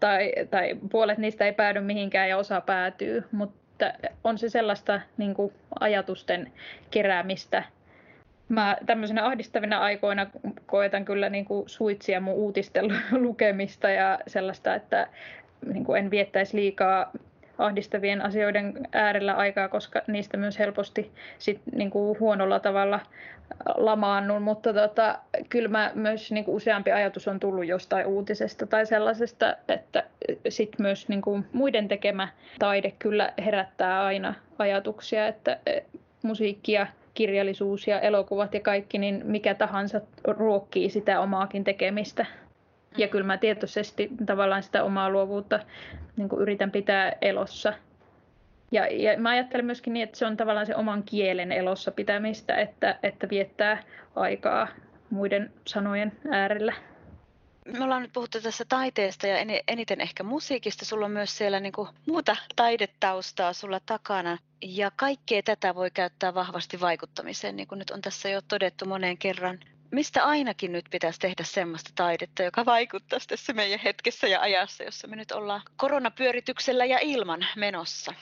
[0.00, 3.92] tai, tai puolet niistä ei päädy mihinkään ja osa päätyy, mutta
[4.24, 6.52] on se sellaista niin kuin ajatusten
[6.90, 7.62] keräämistä.
[8.48, 10.26] Mä tämmöisenä ahdistavina aikoina
[10.66, 12.84] koetan kyllä niin kuin suitsia mun uutisten
[13.24, 15.06] lukemista ja sellaista, että
[15.72, 17.12] niin kuin en viettäisi liikaa
[17.58, 23.00] ahdistavien asioiden äärellä aikaa, koska niistä myös helposti sit, kuin huonolla tavalla
[23.74, 25.18] lamaannun, mutta tota,
[25.48, 30.04] kyllä mä myös niin kuin useampi ajatus on tullut jostain uutisesta tai sellaisesta, että
[30.48, 35.58] sit myös niin kuin muiden tekemä taide kyllä herättää aina ajatuksia, että
[36.22, 42.26] musiikki ja kirjallisuus ja elokuvat ja kaikki, niin mikä tahansa ruokkii sitä omaakin tekemistä.
[42.96, 45.60] Ja kyllä mä tietoisesti tavallaan sitä omaa luovuutta
[46.16, 47.72] niin yritän pitää elossa.
[48.72, 52.54] Ja, ja mä ajattelen myöskin niin, että se on tavallaan se oman kielen elossa pitämistä,
[52.54, 53.82] että, että viettää
[54.16, 54.68] aikaa
[55.10, 56.72] muiden sanojen äärellä.
[57.78, 59.36] Me ollaan nyt puhuttu tässä taiteesta ja
[59.68, 60.84] eniten ehkä musiikista.
[60.84, 64.38] Sulla on myös siellä niin kuin muuta taidetaustaa sulla takana.
[64.62, 69.18] Ja kaikkea tätä voi käyttää vahvasti vaikuttamiseen, niin kuin nyt on tässä jo todettu moneen
[69.18, 69.58] kerran.
[69.90, 75.08] Mistä ainakin nyt pitäisi tehdä semmoista taidetta, joka vaikuttaisi tässä meidän hetkessä ja ajassa, jossa
[75.08, 78.14] me nyt ollaan koronapyörityksellä ja ilman menossa?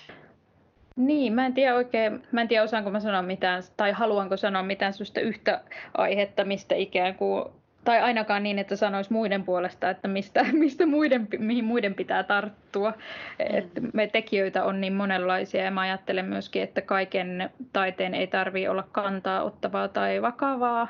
[0.96, 4.62] Niin, mä en tiedä oikein, mä en tiedä osaanko mä sanoa mitään, tai haluanko sanoa
[4.62, 5.61] mitään sellaista yhtä
[5.94, 7.44] aihetta, mistä ikään kuin
[7.87, 12.90] tai ainakaan niin, että sanoisi muiden puolesta, että mistä, mistä muiden, mihin muiden pitää tarttua.
[12.90, 13.57] Mm.
[13.57, 18.70] Et me tekijöitä on niin monenlaisia ja mä ajattelen myöskin, että kaiken taiteen ei tarvitse
[18.70, 20.88] olla kantaa ottavaa tai vakavaa.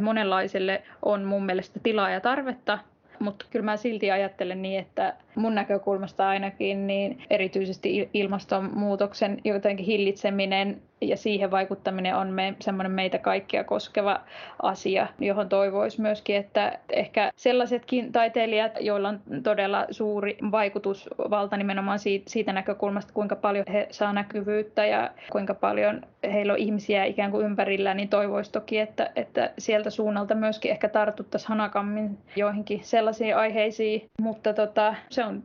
[0.00, 2.78] Monenlaiselle on mun mielestä tilaa ja tarvetta,
[3.18, 10.82] mutta kyllä mä silti ajattelen niin, että mun näkökulmasta ainakin niin erityisesti ilmastonmuutoksen jotenkin hillitseminen
[11.00, 14.20] ja siihen vaikuttaminen on me, semmoinen meitä kaikkia koskeva
[14.62, 22.30] asia, johon toivoisi myöskin, että ehkä sellaisetkin taiteilijat, joilla on todella suuri vaikutusvalta nimenomaan siitä,
[22.30, 27.46] siitä näkökulmasta, kuinka paljon he saa näkyvyyttä ja kuinka paljon heillä on ihmisiä ikään kuin
[27.46, 34.06] ympärillä, niin toivoisi toki, että, että sieltä suunnalta myöskin ehkä tartuttaisiin hanakammin joihinkin sellaisiin aiheisiin,
[34.20, 35.42] mutta tota, se on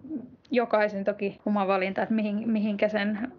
[0.51, 3.31] jokaisen toki oma valinta, että mihin, mihinkä sen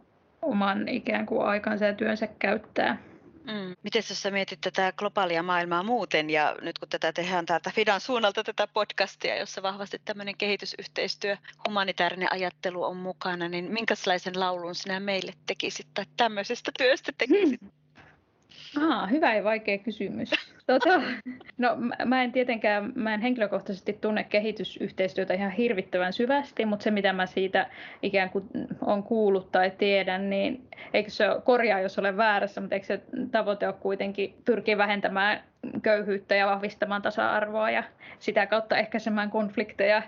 [0.47, 2.99] oman ikään kuin aikansa ja työnsä käyttää.
[3.47, 3.77] Mm.
[3.83, 8.01] Miten jos sä mietit tätä globaalia maailmaa muuten ja nyt kun tätä tehdään täältä Fidan
[8.01, 11.37] suunnalta tätä podcastia, jossa vahvasti tämmöinen kehitysyhteistyö,
[11.69, 17.61] humanitaarinen ajattelu on mukana, niin minkälaisen laulun sinä meille tekisit tai tämmöisestä työstä tekisit?
[18.81, 20.31] Ah, hyvä ja vaikea kysymys.
[20.67, 21.03] Tota,
[21.59, 27.13] no, mä en tietenkään, mä en henkilökohtaisesti tunne kehitysyhteistyötä ihan hirvittävän syvästi, mutta se mitä
[27.13, 27.71] mä siitä
[28.03, 28.45] ikään kuin
[28.81, 33.67] on kuullut tai tiedän, niin eikö se korjaa, jos olen väärässä, mutta eikö se tavoite
[33.67, 35.45] ole kuitenkin pyrkiä vähentämään
[35.83, 37.85] köyhyyttä ja vahvistamaan tasa-arvoa ja
[38.19, 40.03] sitä kautta ehkäisemään konflikteja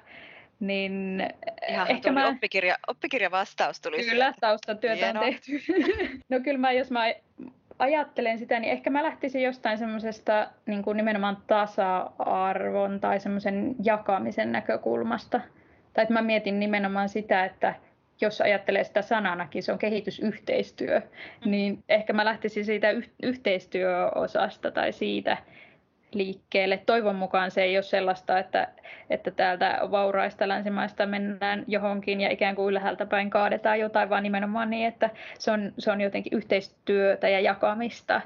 [0.61, 1.27] niin
[1.69, 2.29] Ihan ehkä mä...
[2.29, 5.53] oppikirja, oppikirja vastaus tuli Kyllä, taustatyötä on tehty.
[6.31, 7.13] no kyllä mä, jos mä
[7.79, 14.53] ajattelen sitä, niin ehkä mä lähtisin jostain semmoisesta niin kuin nimenomaan tasa-arvon tai semmoisen jakamisen
[14.53, 15.41] näkökulmasta.
[15.93, 17.75] Tai että mä mietin nimenomaan sitä, että
[18.21, 21.51] jos ajattelee sitä sananakin, se on kehitysyhteistyö, mm.
[21.51, 22.89] niin ehkä mä lähtisin siitä
[23.23, 25.37] yhteistyöosasta tai siitä,
[26.13, 26.83] liikkeelle.
[26.87, 28.69] Toivon mukaan se ei ole sellaista, että,
[29.11, 34.71] että täältä vauraista länsimaista mennään johonkin ja ikään kuin ylhäältä päin kaadetaan jotain, vaan nimenomaan
[34.71, 38.21] niin, että se on, se on jotenkin yhteistyötä ja jakamista.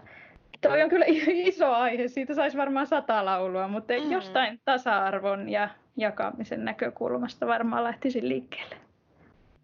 [0.60, 4.12] Tuo on kyllä iso aihe, siitä saisi varmaan sata laulua, mutta mm.
[4.12, 8.76] jostain tasa-arvon ja jakamisen näkökulmasta varmaan lähtisin liikkeelle.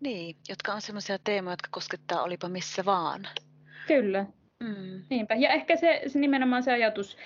[0.01, 3.29] Niin, jotka on sellaisia teemoja, jotka koskettaa olipa missä vaan.
[3.87, 4.27] Kyllä,
[4.61, 5.03] Mm.
[5.11, 5.35] Niinpä.
[5.35, 7.17] Ja ehkä se, se nimenomaan se ajatus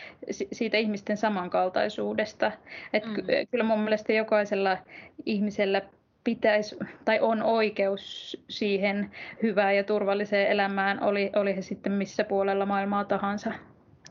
[0.52, 2.52] siitä ihmisten samankaltaisuudesta.
[2.92, 3.16] Että mm.
[3.50, 4.78] kyllä mun mielestä jokaisella
[5.26, 5.82] ihmisellä
[6.24, 9.10] pitäisi tai on oikeus siihen
[9.42, 13.52] hyvään ja turvalliseen elämään, oli, oli he sitten missä puolella maailmaa tahansa.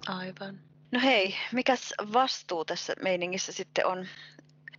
[0.07, 0.59] Aivan.
[0.91, 4.05] No hei, mikäs vastuu tässä meiningissä sitten on?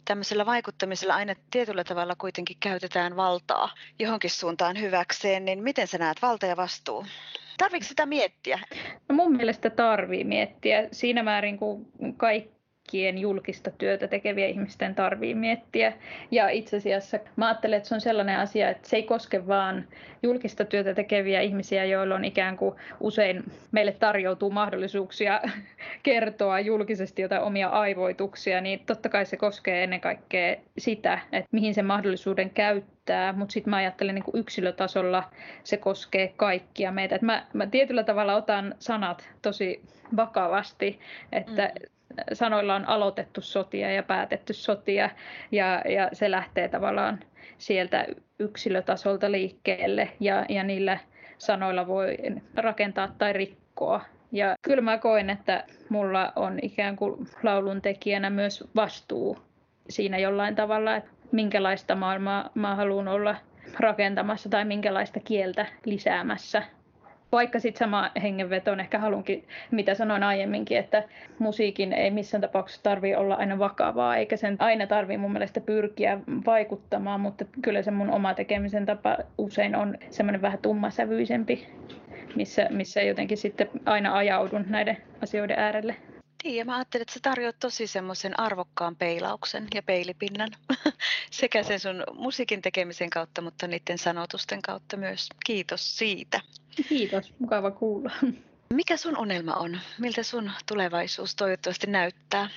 [0.05, 6.23] Tämmöisellä vaikuttamisella aina tietyllä tavalla kuitenkin käytetään valtaa johonkin suuntaan hyväkseen, niin miten sä näet
[6.23, 7.07] valta ja vastuu?
[7.59, 8.59] Tarvitsetko sitä miettiä?
[9.09, 11.87] No mun mielestä tarvii miettiä siinä määrin, kun
[12.17, 15.93] kaikkien julkista työtä tekevien ihmisten tarvii miettiä.
[16.31, 19.85] Ja itse asiassa mä ajattelen, että se on sellainen asia, että se ei koske vaan
[20.23, 25.41] julkista työtä tekeviä ihmisiä, joilla on ikään kuin usein meille tarjoutuu mahdollisuuksia
[26.03, 31.75] kertoa julkisesti jotain omia aivoituksia, niin totta kai se koskee ennen kaikkea sitä, että mihin
[31.75, 35.25] se mahdollisuuden käyttää riittää, mutta sitten mä ajattelen niin kuin yksilötasolla
[35.65, 37.15] se koskee kaikkia meitä.
[37.15, 39.83] Et mä, mä tietyllä tavalla otan sanat tosi
[40.17, 41.01] vakavasti,
[41.33, 42.25] että mm.
[42.33, 45.11] sanoilla on aloitettu sotia ja päätetty sotia
[45.53, 47.19] ja, ja se lähtee tavallaan
[47.59, 48.07] sieltä
[48.39, 50.99] yksilötasolta liikkeelle ja, ja niillä
[51.39, 52.17] sanoilla voi
[52.57, 54.01] rakentaa tai rikkoa.
[54.33, 59.39] Ja kyllä mä koen, että mulla on ikään kuin laulun tekijänä myös vastuu
[59.89, 63.37] siinä jollain tavalla, että minkälaista maailmaa mä haluan olla
[63.81, 66.63] rakentamassa tai minkälaista kieltä lisäämässä.
[67.33, 71.05] Vaikka sitten sama hengenveto ehkä halunkin, mitä sanoin aiemminkin, että
[71.39, 76.19] musiikin ei missään tapauksessa tarvitse olla aina vakavaa, eikä sen aina tarvitse mun mielestä pyrkiä
[76.47, 81.69] vaikuttamaan, mutta kyllä se mun oma tekemisen tapa usein on semmoinen vähän tummasävyisempi,
[82.37, 85.97] missä, missä jotenkin sitten aina ajaudun näiden asioiden äärelle.
[86.45, 90.49] Niin, ja mä ajattelin, että sä tarjoat tosi semmoisen arvokkaan peilauksen ja peilipinnan
[91.33, 95.29] sekä sen sun musiikin tekemisen kautta, mutta niiden sanotusten kautta myös.
[95.47, 96.41] Kiitos siitä.
[96.89, 98.13] Kiitos, mukava kuulla.
[98.75, 99.79] Mikä sun unelma on?
[99.99, 102.49] Miltä sun tulevaisuus toivottavasti näyttää?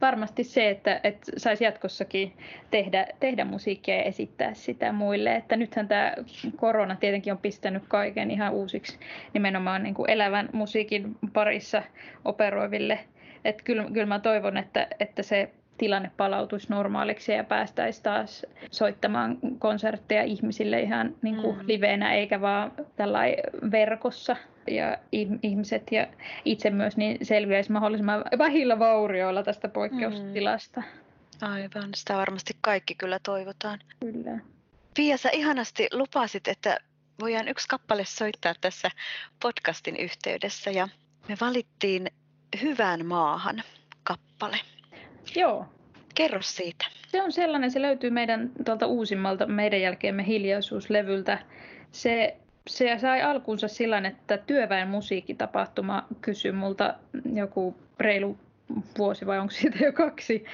[0.00, 2.32] varmasti se, että, että saisi jatkossakin
[2.70, 5.36] tehdä, tehdä musiikkia ja esittää sitä muille.
[5.36, 6.14] Että nythän tämä
[6.56, 8.98] korona tietenkin on pistänyt kaiken ihan uusiksi
[9.34, 11.82] nimenomaan niin kuin elävän musiikin parissa
[12.24, 12.98] operoiville.
[13.44, 19.38] Että kyllä, kyllä mä toivon, että, että se tilanne palautuisi normaaliksi ja päästäisiin taas soittamaan
[19.58, 21.66] konsertteja ihmisille ihan niin kuin mm.
[21.66, 23.20] liveenä eikä vaan tällä
[23.70, 24.36] verkossa
[24.70, 24.98] ja
[25.42, 26.06] ihmiset ja
[26.44, 30.80] itse myös niin selviäisi mahdollisimman vähillä vaurioilla tästä poikkeustilasta.
[30.80, 31.52] Mm.
[31.52, 33.78] Aivan, sitä varmasti kaikki kyllä toivotaan.
[34.00, 34.38] Kyllä.
[34.94, 36.78] Pia, sä ihanasti lupasit, että
[37.20, 38.90] voidaan yksi kappale soittaa tässä
[39.42, 40.88] podcastin yhteydessä ja
[41.28, 42.08] me valittiin
[42.62, 43.62] Hyvään maahan
[44.02, 44.60] kappale.
[45.36, 45.66] Joo.
[46.14, 46.86] Kerro siitä.
[47.08, 51.38] Se on sellainen, se löytyy meidän tuolta uusimmalta meidän jälkeemme hiljaisuuslevyltä.
[51.92, 52.36] Se,
[52.68, 56.94] se sai alkunsa sillä, että työväen musiikkitapahtuma kysyi multa
[57.34, 58.38] joku reilu
[58.98, 60.44] vuosi vai onko siitä jo kaksi,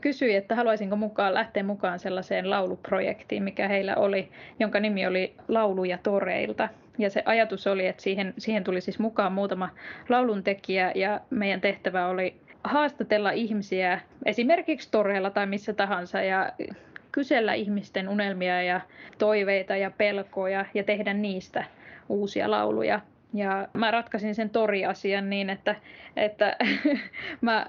[0.00, 4.28] kysyi, että haluaisinko mukaan lähteä mukaan sellaiseen lauluprojektiin, mikä heillä oli,
[4.60, 6.68] jonka nimi oli Lauluja toreilta.
[6.98, 9.68] Ja se ajatus oli, että siihen, siihen tuli siis mukaan muutama
[10.08, 12.36] lauluntekijä ja meidän tehtävä oli
[12.66, 16.52] haastatella ihmisiä esimerkiksi toreilla tai missä tahansa ja
[17.12, 18.80] kysellä ihmisten unelmia ja
[19.18, 21.64] toiveita ja pelkoja ja tehdä niistä
[22.08, 23.00] uusia lauluja.
[23.34, 25.74] Ja mä ratkaisin sen toriasian niin, että,
[26.16, 26.56] että
[27.40, 27.66] mä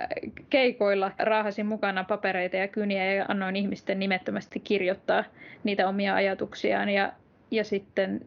[0.50, 5.24] keikoilla raahasin mukana papereita ja kyniä ja annoin ihmisten nimettömästi kirjoittaa
[5.64, 6.90] niitä omia ajatuksiaan.
[6.90, 7.14] Ja,
[7.52, 8.22] ja sitten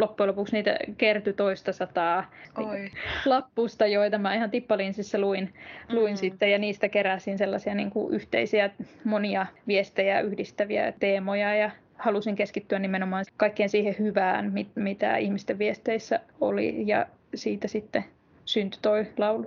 [0.00, 2.90] loppujen lopuksi niitä kertyi toista sataa Oi.
[3.24, 5.54] lappusta, joita mä ihan tippalinsissä luin,
[5.88, 6.16] luin mm.
[6.16, 8.70] sitten ja niistä keräsin sellaisia niin kuin yhteisiä
[9.04, 16.20] monia viestejä yhdistäviä teemoja ja halusin keskittyä nimenomaan kaikkeen siihen hyvään, mit, mitä ihmisten viesteissä
[16.40, 18.04] oli ja siitä sitten
[18.44, 19.46] syntyi toi laulu.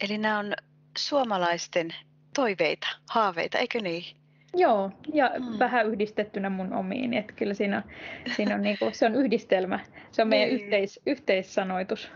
[0.00, 0.52] Eli nämä on
[0.98, 1.88] suomalaisten
[2.34, 4.04] toiveita, haaveita, eikö niin?
[4.54, 5.58] Joo, ja mm.
[5.58, 7.14] vähän yhdistettynä mun omiin.
[7.14, 7.82] Että kyllä siinä
[8.36, 9.80] siinä on niinku, se on yhdistelmä.
[10.12, 10.60] Se on meidän niin.
[10.60, 12.10] yhteis, yhteissanoitus.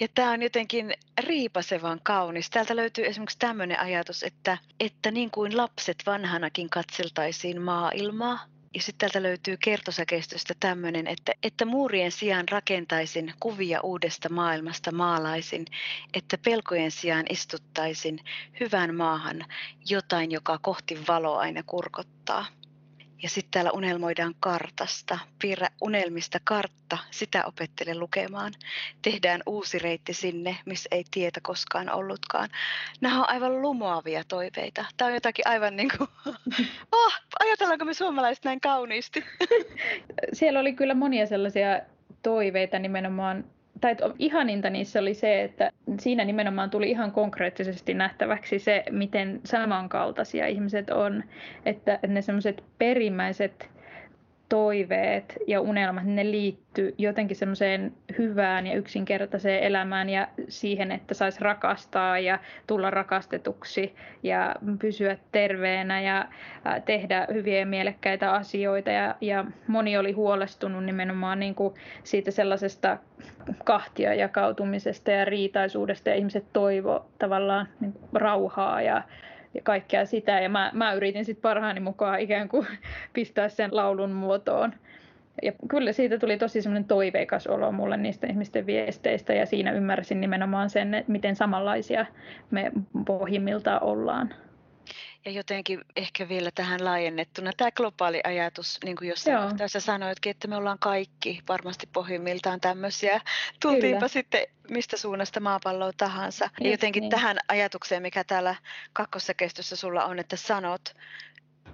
[0.00, 0.92] Ja tämä on jotenkin
[1.26, 2.50] riipasevan kaunis.
[2.50, 8.38] Täältä löytyy esimerkiksi tämmöinen ajatus, että, että niin kuin lapset vanhanakin katseltaisiin maailmaa,
[8.76, 15.66] ja sitten täältä löytyy kertosäkeistöstä tämmöinen, että, että muurien sijaan rakentaisin kuvia uudesta maailmasta maalaisin,
[16.14, 18.18] että pelkojen sijaan istuttaisin
[18.60, 19.44] hyvään maahan
[19.88, 22.46] jotain, joka kohti valoa aina kurkottaa.
[23.22, 25.18] Ja sitten täällä unelmoidaan kartasta.
[25.42, 28.52] Piirrä unelmista kartta, sitä opettele lukemaan.
[29.02, 32.48] Tehdään uusi reitti sinne, missä ei tietä koskaan ollutkaan.
[33.00, 34.84] Nämä on aivan lumoavia toiveita.
[34.96, 36.10] Tämä on jotakin aivan niin kuin,
[36.92, 39.24] oh, ajatellaanko me suomalaiset näin kauniisti?
[40.32, 41.80] Siellä oli kyllä monia sellaisia
[42.22, 43.44] toiveita nimenomaan
[43.80, 50.46] tai ihaninta niissä oli se, että siinä nimenomaan tuli ihan konkreettisesti nähtäväksi se, miten samankaltaisia
[50.46, 51.24] ihmiset on,
[51.66, 53.70] että ne semmoiset perimmäiset
[54.48, 61.40] toiveet ja unelmat, ne liittyy jotenkin semmoiseen hyvään ja yksinkertaiseen elämään ja siihen, että saisi
[61.40, 66.28] rakastaa ja tulla rakastetuksi ja pysyä terveenä ja
[66.84, 68.90] tehdä hyviä ja mielekkäitä asioita.
[68.90, 72.98] Ja, ja moni oli huolestunut nimenomaan niin kuin siitä sellaisesta
[73.64, 79.02] kahtia jakautumisesta ja riitaisuudesta ja ihmiset toivo tavallaan niin rauhaa ja
[79.54, 80.40] ja kaikkea sitä.
[80.40, 82.66] Ja mä, mä yritin sitten parhaani mukaan ikään kuin
[83.12, 84.72] pistää sen laulun muotoon.
[85.42, 90.20] Ja kyllä siitä tuli tosi semmoinen toiveikas olo mulle niistä ihmisten viesteistä ja siinä ymmärsin
[90.20, 92.06] nimenomaan sen, että miten samanlaisia
[92.50, 92.72] me
[93.06, 94.34] pohjimmiltaan ollaan.
[95.26, 99.48] Ja jotenkin ehkä vielä tähän laajennettuna tämä globaali ajatus, niin kuin jossain Joo.
[99.48, 103.20] kohtaa sanoitkin, että me ollaan kaikki varmasti pohjimmiltaan tämmöisiä.
[103.62, 104.08] Tultiinpa Kyllä.
[104.08, 106.44] sitten mistä suunnasta maapalloa tahansa.
[106.44, 107.10] Just ja jotenkin niin.
[107.10, 108.54] tähän ajatukseen, mikä täällä
[108.92, 110.94] kakkossäkeistössä sulla on, että sanot,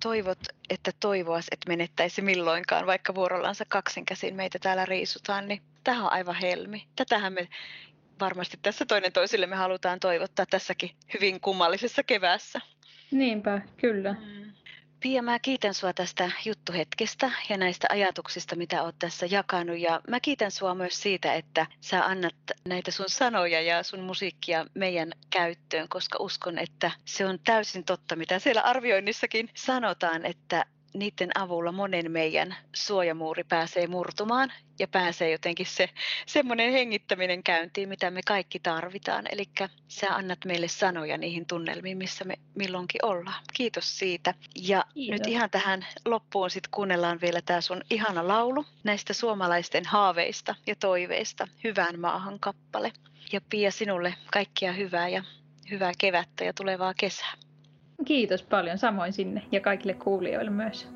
[0.03, 0.39] toivot,
[0.71, 6.35] että toivoas, että menettäisi milloinkaan, vaikka vuorollansa kaksinkäsin meitä täällä riisutaan, niin tähän on aivan
[6.35, 6.87] helmi.
[6.97, 7.49] Tätähän me
[8.21, 12.61] varmasti tässä toinen toisille me halutaan toivottaa tässäkin hyvin kummallisessa keväässä.
[13.13, 14.13] Niinpä, kyllä.
[14.13, 14.53] Mm.
[15.03, 19.79] Pia, mä kiitän sua tästä juttuhetkestä ja näistä ajatuksista, mitä oot tässä jakanut.
[19.79, 22.35] Ja mä kiitän sua myös siitä, että sä annat
[22.69, 28.17] näitä sun sanoja ja sun musiikkia meidän käyttöön, koska uskon, että se on täysin totta,
[28.17, 30.65] mitä siellä arvioinnissakin sanotaan, että
[30.95, 35.89] niiden avulla monen meidän suojamuuri pääsee murtumaan ja pääsee jotenkin se
[36.27, 39.25] semmoinen hengittäminen käyntiin, mitä me kaikki tarvitaan.
[39.33, 39.45] Eli
[39.89, 43.45] sä annat meille sanoja niihin tunnelmiin, missä me milloinkin ollaan.
[43.55, 44.35] Kiitos siitä.
[44.55, 45.19] Ja Kiitos.
[45.19, 50.77] nyt ihan tähän loppuun sitten kuunnellaan vielä tämä sun ihana laulu näistä suomalaisten haaveista ja
[50.77, 51.49] toiveista.
[51.65, 52.93] Hyvään maahan kappale.
[53.33, 55.25] Ja Pia sinulle kaikkia hyvää ja
[55.71, 57.33] hyvää kevättä ja tulevaa kesää.
[58.05, 60.89] Kiitos paljon samoin sinne ja kaikille kuulijoille myös.